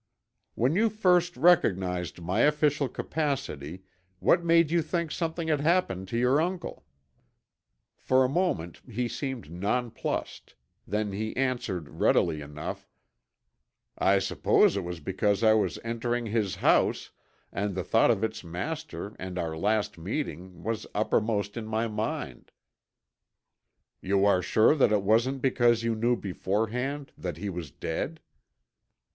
[0.55, 3.83] "When you first recognized my official capacity
[4.17, 6.87] what made you think something had happened to your uncle?"
[7.99, 10.55] For a moment he seemed nonplussed,
[10.87, 12.89] then he answered readily enough,
[13.95, 17.11] "I suppose it was because I was entering his house
[17.51, 22.49] and the thought of its master and our last meeting was uppermost in my mind."
[24.01, 28.19] "You are sure that it wasn't because you knew beforehand that he was dead?"